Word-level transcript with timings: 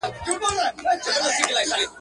کرونا 0.83 0.93
جدی 1.03 1.51
وګڼی.!. 1.55 1.85